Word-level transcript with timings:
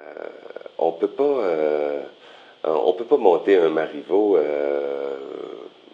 Euh, 0.00 0.02
on 0.78 0.92
peut 0.92 1.06
pas, 1.08 1.22
euh, 1.22 2.00
on 2.64 2.92
peut 2.94 3.04
pas 3.04 3.18
monter 3.18 3.56
un 3.56 3.68
Marivaux. 3.68 4.36
Euh, 4.38 5.16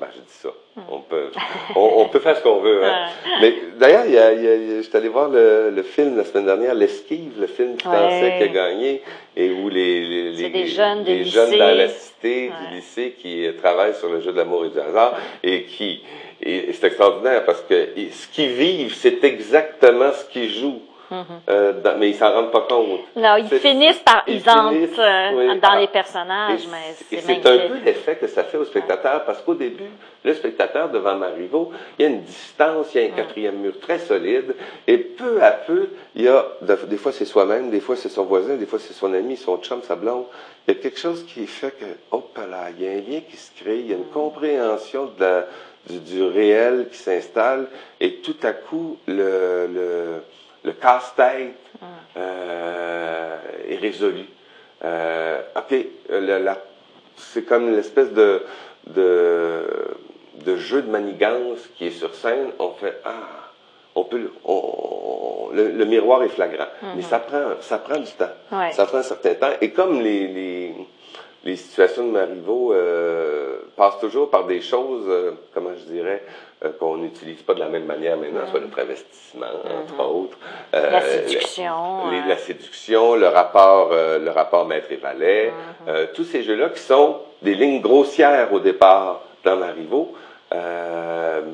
ben, 0.00 0.06
je 0.14 0.20
dis 0.20 0.26
ça. 0.28 0.50
Hmm. 0.76 0.82
On 0.92 1.00
peut, 1.00 1.30
on, 1.74 1.92
on 2.02 2.08
peut 2.08 2.20
faire 2.20 2.36
ce 2.36 2.42
qu'on 2.44 2.60
veut. 2.60 2.84
Hein. 2.84 3.06
Mais 3.40 3.52
d'ailleurs, 3.80 4.04
il 4.06 4.12
y 4.12 4.18
a, 4.18 4.32
il 4.32 4.42
y 4.44 4.78
a- 4.78 4.82
suis 4.84 4.96
allé 4.96 5.08
voir 5.08 5.28
le, 5.28 5.70
le 5.70 5.82
film 5.82 6.16
la 6.16 6.24
semaine 6.24 6.46
dernière, 6.46 6.74
L'Esquive, 6.76 7.32
le 7.40 7.48
film 7.48 7.76
français 7.80 8.22
Ouais. 8.22 8.34
qui 8.38 8.44
a 8.44 8.48
gagné, 8.48 9.02
et 9.36 9.50
où 9.50 9.68
les, 9.68 10.06
les, 10.06 10.30
les- 10.30 10.50
des 10.50 10.66
jeunes 10.68 11.02
des 11.02 11.16
les 11.18 11.24
jeunes 11.24 11.50
dans 11.58 11.76
la 11.76 11.88
cité 11.88 12.48
Ouais. 12.50 12.68
du 12.70 12.76
lycée 12.76 13.16
qui 13.20 13.48
travaillent 13.60 13.94
sur 13.96 14.08
le 14.08 14.20
jeu 14.20 14.30
de 14.30 14.36
l'amour 14.36 14.64
et 14.66 14.68
du 14.70 14.78
hasard, 14.78 15.16
et 15.42 15.64
qui, 15.64 16.04
et 16.40 16.72
c'est 16.72 16.86
extraordinaire 16.86 17.44
parce 17.44 17.62
que 17.62 17.88
ce 18.12 18.28
qu'ils 18.28 18.50
vivent, 18.52 18.94
c'est 18.94 19.24
exactement 19.24 20.12
ce 20.12 20.24
qu'ils 20.32 20.50
jouent. 20.52 20.82
Euh, 21.48 21.72
dans- 21.80 21.96
mais 21.98 22.10
ils 22.10 22.14
s'en 22.14 22.30
rendent 22.32 22.50
pas 22.52 22.66
compte. 22.68 23.00
Non, 23.16 23.36
ils 23.36 23.48
finissent 23.48 23.98
par, 24.00 24.24
ils 24.26 24.36
ils 24.36 24.50
entrent 24.50 24.70
finissent, 24.72 24.98
euh, 24.98 25.30
oui, 25.34 25.46
dans 25.54 25.60
par- 25.60 25.80
les 25.80 25.86
personnages, 25.86 26.64
Et 26.64 26.68
mais 27.16 27.20
c'est 27.22 27.46
un 27.46 27.68
peu 27.68 27.74
l'effet 27.84 28.16
que 28.16 28.26
ça 28.26 28.44
fait 28.44 28.58
au 28.58 28.64
spectateur, 28.64 29.24
parce 29.24 29.40
qu'au 29.42 29.54
début, 29.54 29.90
le 30.24 30.34
spectateur 30.34 30.90
devant 30.90 31.14
Marivaux, 31.16 31.72
il 31.98 32.02
y 32.02 32.04
a 32.06 32.08
une 32.10 32.22
distance, 32.22 32.94
il 32.94 33.00
y 33.00 33.04
a 33.04 33.08
un 33.08 33.10
quatrième 33.16 33.56
mur 33.56 33.78
très 33.80 33.98
solide, 33.98 34.54
et 34.86 34.98
peu 34.98 35.42
à 35.42 35.52
peu, 35.52 35.88
il 36.14 36.22
y 36.22 36.28
a, 36.28 36.44
de- 36.60 36.78
des 36.86 36.96
fois 36.98 37.12
c'est 37.12 37.24
soi-même, 37.24 37.70
des 37.70 37.80
fois 37.80 37.96
c'est 37.96 38.08
son 38.10 38.24
voisin, 38.24 38.56
des 38.56 38.66
fois 38.66 38.78
c'est 38.78 38.92
son 38.94 39.12
ami, 39.14 39.36
son 39.36 39.56
chum, 39.58 39.80
sa 39.82 39.96
blonde. 39.96 40.24
Il 40.66 40.74
y 40.74 40.76
a 40.76 40.80
quelque 40.82 40.98
chose 40.98 41.24
qui 41.24 41.46
fait 41.46 41.70
que, 41.70 41.86
hop 42.10 42.36
là, 42.36 42.68
il 42.76 42.84
y 42.84 42.86
a 42.88 42.90
un 42.92 42.96
lien 42.96 43.20
qui 43.28 43.36
se 43.38 43.50
crée, 43.58 43.78
il 43.78 43.86
y 43.90 43.92
a 43.94 43.96
une 43.96 44.04
compréhension 44.12 45.06
de 45.06 45.20
la- 45.24 45.46
du, 45.88 46.00
du 46.00 46.22
réel 46.22 46.88
qui 46.92 46.98
s'installe, 46.98 47.66
et 47.98 48.16
tout 48.16 48.36
à 48.42 48.52
coup, 48.52 48.98
le, 49.06 49.66
le, 49.72 50.22
le 50.64 50.72
casse-tête 50.72 51.54
euh, 52.16 53.36
est 53.68 53.76
résolu. 53.76 54.24
Euh, 54.84 55.40
OK, 55.56 55.74
la- 56.10 56.58
c'est 57.16 57.42
comme 57.44 57.74
l'espèce 57.74 58.12
de, 58.12 58.42
de, 58.86 59.64
de 60.44 60.56
jeu 60.56 60.82
de 60.82 60.90
manigance 60.90 61.58
qui 61.76 61.86
est 61.88 61.90
sur 61.90 62.14
scène. 62.14 62.50
On 62.58 62.70
fait 62.72 63.00
Ah, 63.04 63.50
on 63.94 64.04
peut, 64.04 64.18
le- 64.18 64.32
on- 64.44 65.50
le, 65.52 65.68
le 65.70 65.84
miroir 65.84 66.22
est 66.22 66.28
flagrant, 66.28 66.66
mais 66.96 67.02
ça 67.02 67.18
prend, 67.18 67.52
ça 67.60 67.78
prend 67.78 67.98
du 67.98 68.10
temps. 68.12 68.30
Ouais. 68.52 68.70
Ça 68.72 68.86
prend 68.86 68.98
un 68.98 69.02
certain 69.02 69.34
temps. 69.34 69.50
Et 69.60 69.70
comme 69.70 70.00
les, 70.00 70.28
les, 70.28 70.74
les 71.48 71.56
situations 71.56 72.06
de 72.06 72.10
Marivaux 72.12 72.72
euh, 72.74 73.58
passent 73.76 73.98
toujours 74.00 74.28
par 74.28 74.44
des 74.44 74.60
choses, 74.60 75.04
euh, 75.08 75.30
comment 75.54 75.70
je 75.74 75.90
dirais, 75.92 76.22
euh, 76.64 76.70
qu'on 76.78 76.96
n'utilise 76.98 77.40
pas 77.42 77.54
de 77.54 77.60
la 77.60 77.68
même 77.68 77.86
manière 77.86 78.16
maintenant, 78.18 78.46
soit 78.50 78.60
le 78.60 78.68
travestissement, 78.68 79.46
entre 79.80 80.04
autres. 80.04 80.38
La 80.72 81.00
séduction, 81.00 82.10
les- 82.10 82.28
la 82.28 82.36
séduction, 82.36 83.14
le 83.14 83.28
rapport, 83.28 83.90
le 83.92 84.30
rapport 84.30 84.66
maître 84.66 84.92
et 84.92 84.96
valet, 84.96 85.52
Mm-hmm. 85.86 86.12
tous 86.14 86.24
ces 86.24 86.42
jeux-là 86.42 86.68
qui 86.68 86.80
sont 86.80 87.16
des 87.40 87.54
lignes 87.54 87.80
grossières 87.80 88.52
au 88.52 88.60
départ 88.60 89.22
dans 89.44 89.56
Marivaux, 89.56 90.12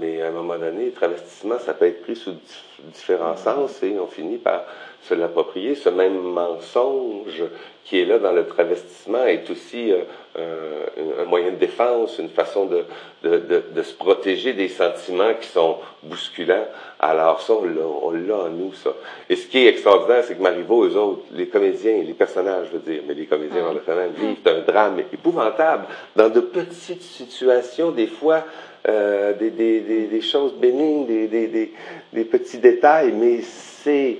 mais 0.00 0.22
à 0.22 0.28
un 0.28 0.30
moment 0.30 0.56
donné, 0.56 0.86
le 0.86 0.92
travestissement, 0.92 1.58
ça 1.58 1.74
peut 1.74 1.86
être 1.86 2.02
pris 2.02 2.16
sous 2.16 2.32
dif- 2.32 2.82
différents 2.92 3.36
sens 3.36 3.82
et 3.82 3.96
on 4.00 4.06
finit 4.06 4.38
par 4.38 4.62
se 5.04 5.14
l'approprier. 5.14 5.74
Ce 5.74 5.88
même 5.88 6.20
mensonge 6.20 7.42
qui 7.84 8.00
est 8.00 8.06
là 8.06 8.18
dans 8.18 8.32
le 8.32 8.46
travestissement 8.46 9.24
est 9.26 9.48
aussi 9.50 9.92
euh, 9.92 10.04
un, 10.38 11.22
un 11.22 11.24
moyen 11.26 11.50
de 11.50 11.56
défense, 11.56 12.18
une 12.18 12.30
façon 12.30 12.64
de, 12.64 12.84
de, 13.22 13.36
de, 13.38 13.62
de 13.74 13.82
se 13.82 13.92
protéger 13.92 14.54
des 14.54 14.68
sentiments 14.68 15.34
qui 15.38 15.48
sont 15.48 15.76
bousculants. 16.02 16.66
Alors 16.98 17.42
ça, 17.42 17.52
on 17.52 17.64
l'a, 17.64 18.34
en 18.36 18.48
nous, 18.48 18.72
ça. 18.72 18.94
Et 19.28 19.36
ce 19.36 19.46
qui 19.46 19.58
est 19.58 19.68
extraordinaire, 19.68 20.24
c'est 20.24 20.36
que 20.36 20.42
Marivaux, 20.42 20.86
eux 20.86 20.96
autres, 20.96 21.24
les 21.32 21.48
comédiens, 21.48 22.02
les 22.02 22.14
personnages, 22.14 22.68
je 22.72 22.78
veux 22.78 22.92
dire, 22.92 23.02
mais 23.06 23.12
les 23.12 23.26
comédiens, 23.26 23.66
on 23.68 23.74
le 23.74 23.80
fait 23.80 23.94
même, 23.94 24.12
vivent 24.12 24.36
un 24.46 24.60
drame 24.60 25.00
épouvantable 25.12 25.84
dans 26.16 26.30
de 26.30 26.40
petites 26.40 27.02
situations, 27.02 27.90
des 27.90 28.06
fois, 28.06 28.44
euh, 28.88 29.34
des, 29.34 29.50
des, 29.50 29.80
des, 29.80 30.06
des 30.06 30.20
choses 30.22 30.54
bénignes, 30.54 31.06
des, 31.06 31.70
des 32.12 32.24
petits 32.24 32.58
détails, 32.58 33.12
mais 33.12 33.40
c'est 33.42 34.16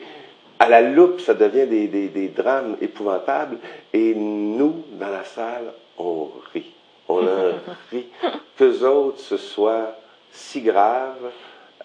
à 0.59 0.69
la 0.69 0.83
loupe, 0.83 1.21
ça 1.21 1.35
devient 1.35 1.67
des, 1.67 1.89
des, 1.89 2.09
des 2.09 2.29
drames 2.29 2.77
épouvantables. 2.81 3.59
Et 3.93 4.15
nous, 4.15 4.85
dans 4.93 5.11
la 5.11 5.25
salle, 5.25 5.73
on 5.99 6.31
rit. 6.53 6.73
On 7.09 7.19
en 7.27 7.53
rit. 7.91 8.09
Qu'eux 8.57 8.85
autres, 8.85 9.21
ce 9.21 9.37
soit 9.37 9.97
si 10.31 10.63
grave, 10.63 11.31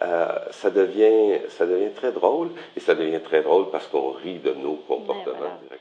euh, 0.01 0.27
ça, 0.51 0.69
devient, 0.69 1.39
ça 1.49 1.65
devient 1.65 1.91
très 1.95 2.11
drôle. 2.11 2.49
Et 2.75 2.79
ça 2.79 2.95
devient 2.95 3.21
très 3.21 3.41
drôle 3.41 3.69
parce 3.71 3.87
qu'on 3.87 4.11
rit 4.11 4.39
de 4.39 4.53
nos 4.53 4.75
comportements 4.75 5.33
voilà. 5.37 5.78